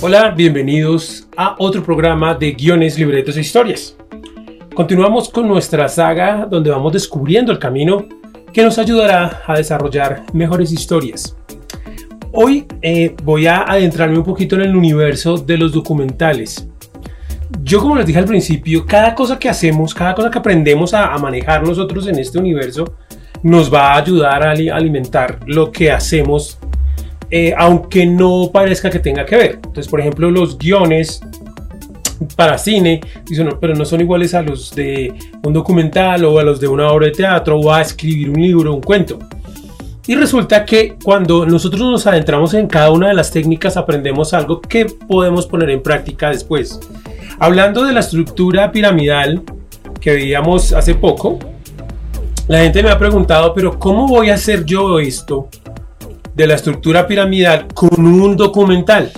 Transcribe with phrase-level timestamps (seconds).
[0.00, 3.96] Hola, bienvenidos a otro programa de guiones, libretos e historias.
[4.72, 8.06] Continuamos con nuestra saga donde vamos descubriendo el camino
[8.52, 11.36] que nos ayudará a desarrollar mejores historias.
[12.32, 16.68] Hoy eh, voy a adentrarme un poquito en el universo de los documentales.
[17.64, 21.18] Yo como les dije al principio, cada cosa que hacemos, cada cosa que aprendemos a,
[21.18, 22.94] manejar nosotros en este universo,
[23.42, 26.57] nos va a ayudar a alimentar lo que hacemos,
[27.30, 29.52] eh, aunque no parezca que tenga que ver.
[29.56, 31.20] Entonces, por ejemplo, los guiones
[32.36, 33.00] para cine,
[33.60, 37.06] pero no son iguales a los de un documental o a los de una obra
[37.06, 39.18] de teatro o a escribir un libro, un cuento.
[40.06, 44.60] Y resulta que cuando nosotros nos adentramos en cada una de las técnicas aprendemos algo
[44.60, 46.80] que podemos poner en práctica después.
[47.38, 49.42] Hablando de la estructura piramidal
[50.00, 51.38] que veíamos hace poco,
[52.48, 55.50] la gente me ha preguntado, pero ¿cómo voy a hacer yo esto
[56.38, 59.10] de la estructura piramidal con un documental?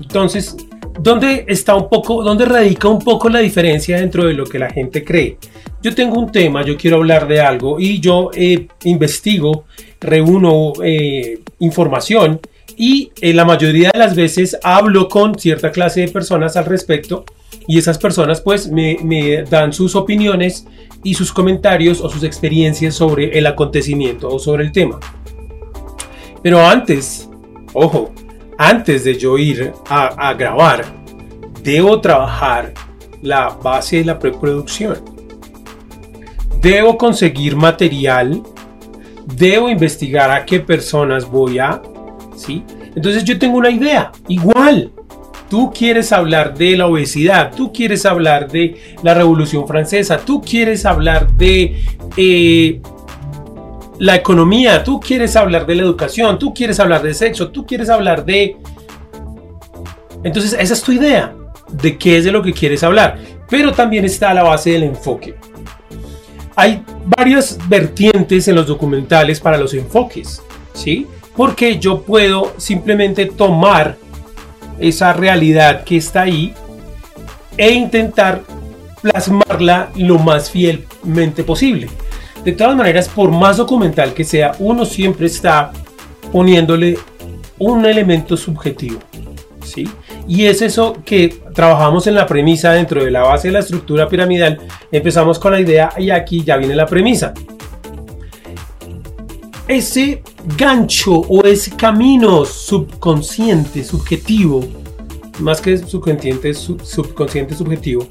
[0.00, 0.56] Entonces,
[1.00, 4.70] ¿dónde está un poco, dónde radica un poco la diferencia dentro de lo que la
[4.70, 5.38] gente cree?
[5.82, 9.64] Yo tengo un tema, yo quiero hablar de algo y yo eh, investigo
[10.00, 12.40] reúno eh, información
[12.76, 17.24] y eh, la mayoría de las veces hablo con cierta clase de personas al respecto
[17.66, 20.66] y esas personas pues me, me, dan sus opiniones
[21.02, 25.00] y sus comentarios o sus experiencias sobre el acontecimiento o sobre el tema.
[26.42, 27.28] Pero antes,
[27.72, 28.12] ojo,
[28.58, 30.84] antes de yo ir a, grabar,
[31.62, 32.72] debo trabajar
[33.22, 34.98] la base de la preproducción.
[36.60, 38.42] Debo conseguir material
[39.36, 41.82] debo investigar a qué personas voy a,
[42.36, 42.64] ¿sí?
[42.94, 44.92] Entonces yo tengo una idea, igual.
[45.48, 50.86] Tú quieres hablar de la obesidad, tú quieres hablar de la Revolución Francesa, tú quieres
[50.86, 51.82] hablar de
[52.16, 52.80] eh,
[54.00, 57.90] la economía, tú quieres hablar de la educación, tú quieres hablar de sexo, tú quieres
[57.90, 58.56] hablar de...
[60.24, 61.34] Entonces esa es tu idea
[61.70, 63.18] de qué es de lo que quieres hablar.
[63.50, 65.34] Pero también está a la base del enfoque.
[66.56, 71.06] Hay varias vertientes en los documentales para los enfoques, ¿sí?
[71.36, 73.98] Porque yo puedo simplemente tomar
[74.78, 76.54] esa realidad que está ahí
[77.58, 78.44] e intentar
[79.02, 81.88] plasmarla lo más fielmente posible.
[82.44, 85.72] De todas maneras, por más documental que sea, uno siempre está
[86.32, 86.98] poniéndole
[87.58, 88.98] un elemento subjetivo.
[89.62, 89.88] ¿sí?
[90.26, 94.08] Y es eso que trabajamos en la premisa dentro de la base de la estructura
[94.08, 94.60] piramidal.
[94.90, 97.34] Empezamos con la idea y aquí ya viene la premisa.
[99.68, 100.22] Ese
[100.56, 104.64] gancho o ese camino subconsciente, subjetivo,
[105.40, 108.06] más que subconsciente, subconsciente, subjetivo,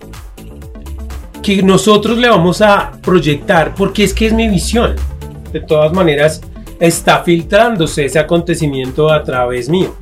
[1.56, 4.96] que nosotros le vamos a proyectar, porque es que es mi visión.
[5.52, 6.42] De todas maneras,
[6.80, 9.96] está filtrándose ese acontecimiento a través mío.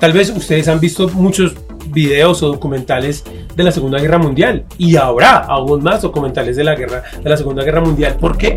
[0.00, 1.54] Tal vez ustedes han visto muchos
[1.86, 3.22] videos o documentales
[3.54, 7.36] de la Segunda Guerra Mundial y habrá aún más documentales de la guerra de la
[7.36, 8.16] Segunda Guerra Mundial.
[8.18, 8.56] ¿Por qué?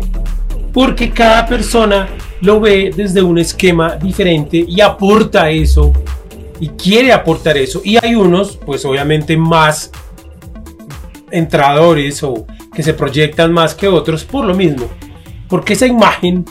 [0.72, 2.08] Porque cada persona
[2.40, 5.92] lo ve desde un esquema diferente y aporta eso
[6.58, 7.80] y quiere aportar eso.
[7.84, 9.92] Y hay unos, pues obviamente más
[11.36, 14.88] entradores o que se proyectan más que otros por lo mismo.
[15.48, 16.44] Porque esa imagen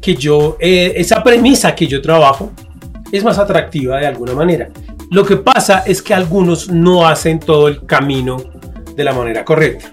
[0.00, 2.50] que yo, eh, esa premisa que yo trabajo,
[3.12, 4.68] es más atractiva de alguna manera.
[5.10, 8.36] Lo que pasa es que algunos no hacen todo el camino
[8.94, 9.92] de la manera correcta.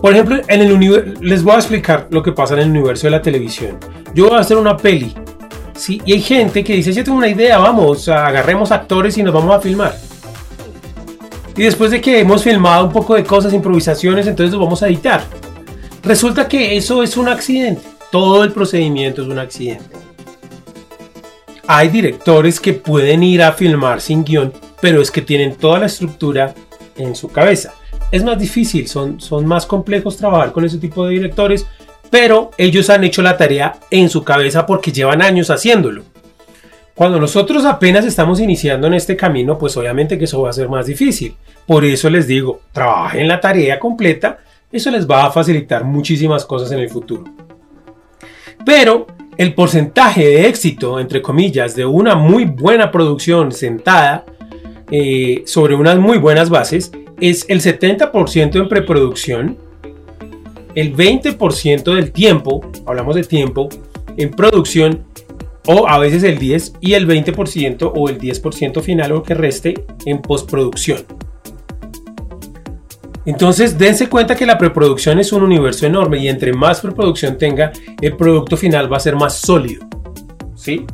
[0.00, 3.12] Por ejemplo, en el les voy a explicar lo que pasa en el universo de
[3.12, 3.78] la televisión.
[4.14, 5.14] Yo voy a hacer una peli,
[5.74, 6.00] ¿sí?
[6.04, 9.56] Y hay gente que dice, yo tengo una idea, vamos, agarremos actores y nos vamos
[9.56, 9.94] a filmar.
[11.56, 14.88] Y después de que hemos filmado un poco de cosas, improvisaciones, entonces lo vamos a
[14.88, 15.24] editar.
[16.02, 17.82] Resulta que eso es un accidente.
[18.10, 19.96] Todo el procedimiento es un accidente.
[21.66, 25.86] Hay directores que pueden ir a filmar sin guion, pero es que tienen toda la
[25.86, 26.54] estructura
[26.96, 27.72] en su cabeza.
[28.10, 31.66] Es más difícil, son, son más complejos trabajar con ese tipo de directores,
[32.10, 36.04] pero ellos han hecho la tarea en su cabeza porque llevan años haciéndolo.
[36.94, 40.68] Cuando nosotros apenas estamos iniciando en este camino, pues obviamente que eso va a ser
[40.68, 41.34] más difícil.
[41.66, 44.38] Por eso les digo, trabajen la tarea completa,
[44.70, 47.24] eso les va a facilitar muchísimas cosas en el futuro.
[48.64, 54.24] Pero el porcentaje de éxito, entre comillas, de una muy buena producción sentada
[54.90, 59.58] eh, sobre unas muy buenas bases es el 70% en preproducción,
[60.76, 63.68] el 20% del tiempo, hablamos de tiempo,
[64.16, 65.04] en producción,
[65.66, 69.84] o a veces el 10% y el 20% o el 10% final o que reste
[70.06, 71.04] en postproducción.
[73.26, 77.72] Entonces, dense cuenta que la preproducción es un universo enorme y entre más preproducción tenga,
[78.00, 79.86] el producto final va a ser más sólido.
[80.54, 80.84] ¿Sí?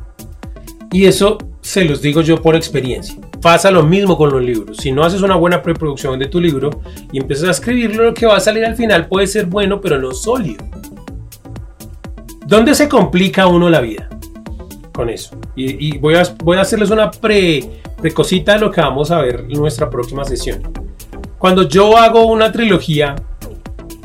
[0.92, 3.16] Y eso se los digo yo por experiencia.
[3.42, 4.76] Pasa lo mismo con los libros.
[4.76, 6.70] Si no haces una buena preproducción de tu libro
[7.10, 9.98] y empiezas a escribirlo, lo que va a salir al final puede ser bueno, pero
[9.98, 10.64] no sólido.
[12.46, 14.08] ¿Dónde se complica uno la vida?
[14.92, 15.36] Con eso.
[15.54, 17.64] Y, voy, a, voy a hacerles una pre,
[18.00, 20.62] precosita de lo que vamos a ver en nuestra próxima sesión.
[21.38, 23.16] Cuando yo hago una trilogía,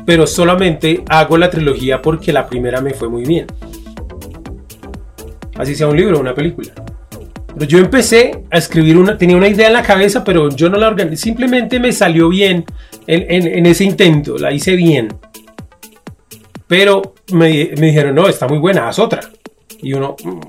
[0.06, 3.46] pero solamente hago la trilogía porque la primera me fue muy bien.
[5.56, 6.72] Así sea un libro o una película.
[7.54, 10.76] Pero yo empecé a escribir una, tenía una idea en la cabeza, pero yo no
[10.76, 12.64] la organizé, simplemente me salió bien
[13.06, 15.08] en, ese intento, la hice bien.
[16.66, 19.20] Pero me, me, dijeron, no, está muy buena, haz otra.
[19.82, 20.40] Y uno, mm,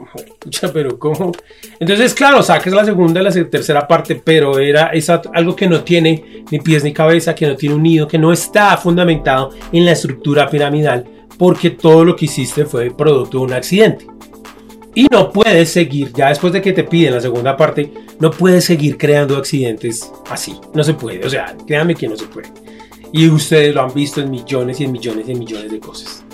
[0.74, 1.32] pero ¿cómo?
[1.80, 5.82] Entonces, claro, saques la segunda y la tercera parte, pero era es algo que no
[5.82, 9.86] tiene ni pies ni cabeza, que no tiene un nido, que no está fundamentado en
[9.86, 11.06] la estructura piramidal,
[11.38, 14.08] porque todo lo que hiciste fue producto de un accidente.
[14.98, 18.66] Y no puedes seguir, ya después de que te piden la segunda parte, no puedes
[18.66, 20.60] seguir creando accidentes así.
[20.74, 22.48] No se puede, o sea, créanme que no se puede.
[23.12, 26.26] Y ustedes lo han visto en millones y en millones y en millones de cosas.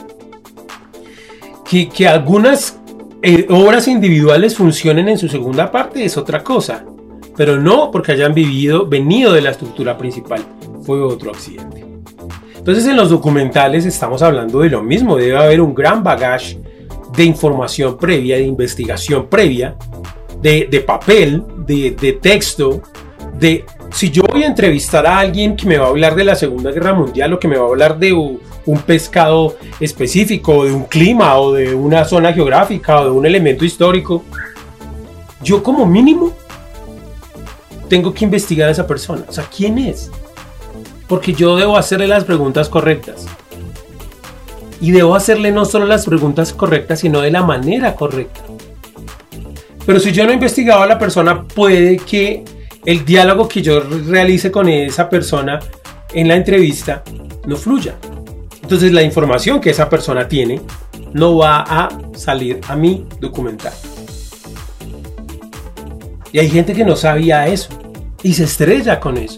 [1.70, 2.80] Que, que algunas
[3.26, 6.84] eh, obras individuales funcionen en su segunda parte es otra cosa,
[7.38, 10.44] pero no porque hayan vivido, venido de la estructura principal,
[10.84, 11.86] fue otro accidente.
[12.58, 16.60] Entonces en los documentales estamos hablando de lo mismo, debe haber un gran bagaje
[17.16, 19.78] de información previa, de investigación previa,
[20.42, 22.82] de, papel, de, de texto,
[23.40, 26.36] de si yo voy a entrevistar a alguien que me va a hablar de la
[26.36, 28.12] Segunda Guerra Mundial o que me va a hablar de
[28.66, 33.66] un pescado específico, de un clima o de una zona geográfica o de un elemento
[33.66, 34.24] histórico,
[35.42, 36.34] yo como mínimo
[37.90, 39.26] tengo que investigar a esa persona.
[39.28, 40.10] O sea, ¿quién es?
[41.08, 43.26] Porque yo debo hacerle las preguntas correctas.
[44.80, 48.42] Y debo hacerle no solo las preguntas correctas, sino de la manera correcta.
[49.86, 52.44] Pero si yo no he investigado a la persona, puede que
[52.86, 55.60] el diálogo que yo realice con esa persona
[56.14, 57.04] en la entrevista
[57.46, 57.96] no fluya.
[58.64, 60.62] Entonces la información que esa persona tiene
[61.14, 63.74] no va a salir a mi documental.
[66.32, 67.70] Y hay gente que no sabía eso
[68.24, 69.38] y se estrella con eso.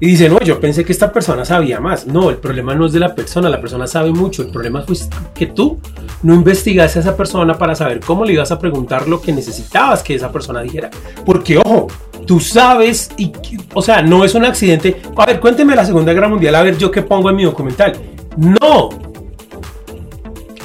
[0.00, 2.06] Y dice, no, yo pensé que esta persona sabía más.
[2.06, 4.42] No, el problema no es de la persona, la persona sabe mucho.
[4.42, 4.96] El problema fue
[5.34, 5.78] que tú
[6.22, 10.02] no investigaste a esa persona para saber cómo le ibas a preguntar lo que necesitabas
[10.02, 10.90] que esa persona dijera.
[11.24, 11.88] Porque, ojo,
[12.26, 13.32] tú sabes, y,
[13.72, 15.00] o sea, no es un accidente.
[15.16, 18.13] A ver, cuénteme la Segunda Guerra Mundial, a ver yo qué pongo en mi documental.
[18.36, 18.90] No.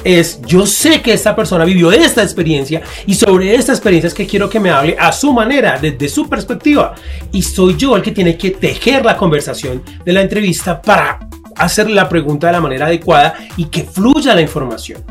[0.04, 4.26] Es, yo sé que esta persona vivió esta experiencia y sobre esta experiencia es que
[4.26, 6.96] quiero que me hable a su manera, desde su perspectiva.
[7.32, 11.20] Y soy yo el que tiene que tejer la conversación de la entrevista para
[11.58, 15.04] hacer la pregunta de la manera adecuada y que fluya la información.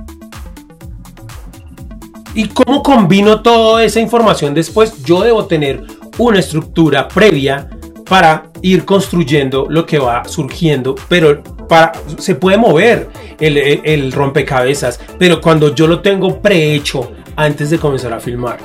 [2.35, 5.03] ¿Y cómo combino toda esa información después?
[5.05, 5.83] Yo debo tener
[6.19, 7.69] una estructura previa
[8.09, 15.41] para ir construyendo lo que va surgiendo, pero para, se puede mover el, rompecabezas, pero
[15.41, 18.59] cuando yo lo tengo prehecho antes de comenzar a filmar.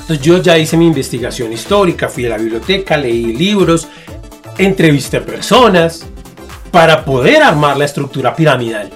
[0.00, 3.88] Entonces yo ya hice mi investigación histórica, fui a la biblioteca, leí libros,
[4.58, 6.06] entrevisté personas
[6.70, 8.90] para poder armar la estructura piramidal.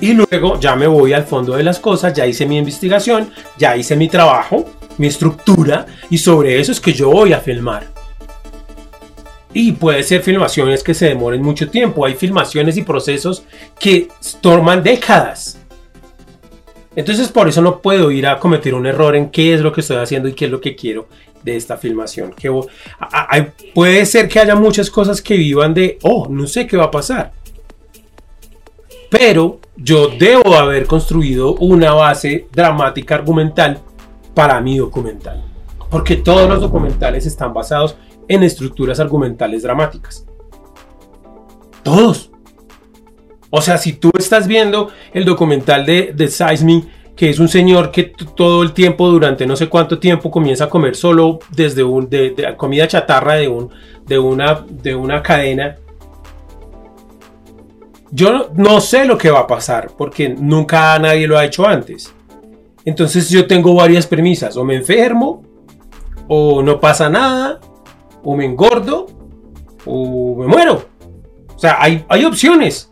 [0.00, 3.76] Y luego ya me voy al fondo de las cosas, ya hice mi investigación, ya
[3.76, 4.66] hice mi trabajo,
[4.98, 7.95] mi estructura, y sobre eso es que yo voy a filmar.
[9.52, 12.04] Y puede ser filmaciones que se demoren mucho tiempo.
[12.04, 13.44] Hay filmaciones y procesos
[13.78, 14.08] que
[14.40, 15.58] toman décadas.
[16.94, 19.82] Entonces por eso no puedo ir a cometer un error en qué es lo que
[19.82, 21.06] estoy haciendo y qué es lo que quiero
[21.42, 22.32] de esta filmación.
[22.32, 22.50] Que,
[23.74, 26.90] puede ser que haya muchas cosas que vivan de, oh, no sé qué va a
[26.90, 27.32] pasar.
[29.10, 33.78] Pero yo debo haber construido una base dramática argumental
[34.34, 35.44] para mi documental.
[35.90, 37.96] Porque todos los documentales están basados
[38.28, 40.26] en estructuras argumentales dramáticas.
[41.82, 42.30] Todos.
[43.50, 47.90] O sea, si tú estás viendo el documental de, de Seismic, que es un señor
[47.90, 52.10] que todo el tiempo, durante no sé cuánto tiempo, comienza a comer solo desde un,
[52.10, 53.70] de, comida chatarra de, un,
[54.04, 55.76] de, una, de una cadena
[58.10, 62.12] yo no sé lo que va a pasar porque nunca nadie lo ha hecho antes.
[62.84, 64.56] Entonces yo tengo varias premisas.
[64.56, 65.42] O me enfermo,
[66.28, 67.60] o no pasa nada,
[68.28, 69.06] o me engordo,
[69.84, 70.84] o me muero.
[71.54, 72.90] O sea, hay, hay opciones.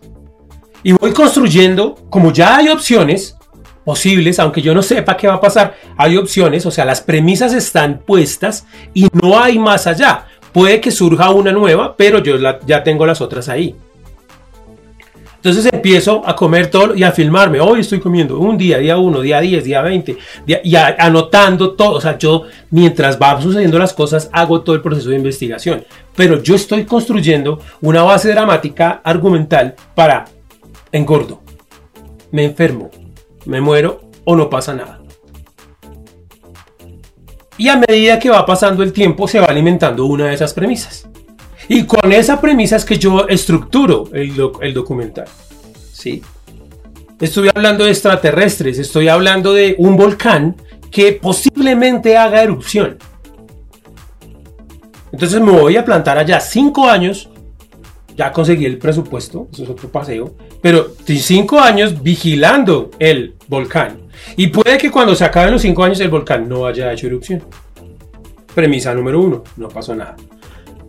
[0.84, 3.36] Y voy construyendo, como ya hay opciones
[3.84, 7.52] posibles, aunque yo no sepa qué va a pasar, hay opciones, o sea, las premisas
[7.52, 8.64] están puestas
[8.94, 10.28] y no hay más allá.
[10.52, 13.74] Puede que surja una nueva, pero yo ya tengo las otras ahí.
[15.44, 17.60] Entonces empiezo a comer todo y a filmarme.
[17.60, 21.96] Hoy estoy comiendo un día, día uno, día 10, día 20, y anotando todo.
[21.96, 25.84] O sea, yo mientras va sucediendo las cosas hago todo el proceso de investigación.
[26.16, 30.24] Pero yo estoy construyendo una base dramática argumental para
[30.90, 31.42] engordo,
[32.30, 32.90] me enfermo,
[33.44, 35.02] me muero o no pasa nada.
[37.58, 41.06] Y a medida que va pasando el tiempo se va alimentando una de esas premisas.
[41.68, 45.26] Y con esa premisa es que yo estructuro el, el documental.
[45.92, 46.22] ¿sí?
[47.20, 50.56] Estoy hablando de extraterrestres, estoy hablando de un volcán
[50.90, 52.98] que posiblemente haga erupción.
[55.12, 57.30] Entonces me voy a plantar allá cinco años.
[58.16, 60.34] Ya conseguí el presupuesto, eso es otro paseo.
[60.60, 64.02] Pero cinco años vigilando el volcán.
[64.36, 67.42] Y puede que cuando se acaben los cinco años el volcán no haya hecho erupción.
[68.54, 70.16] Premisa número uno, no pasó nada.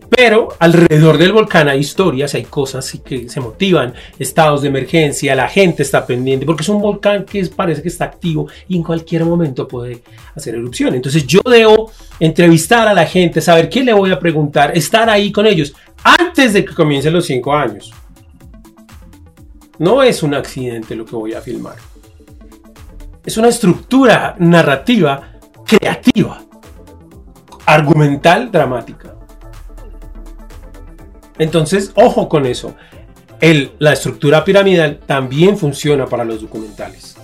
[0.10, 5.48] Pero alrededor del volcán hay historias, hay cosas que se motivan, estados de emergencia, la
[5.48, 9.26] gente está pendiente, porque es un volcán que parece que está activo y en cualquier
[9.26, 10.02] momento puede
[10.36, 10.94] hacer erupción.
[10.94, 15.32] Entonces yo debo entrevistar a la gente, saber qué le voy a preguntar, estar ahí
[15.32, 17.92] con ellos antes de que comiencen los cinco años.
[19.80, 21.76] No es un accidente lo que voy a filmar.
[23.26, 25.32] Es una estructura narrativa
[25.66, 26.42] creativa,
[27.66, 29.15] argumental, dramática.
[31.38, 32.76] Entonces, ojo con eso.
[33.42, 37.18] El, la estructura piramidal también funciona para los documentales.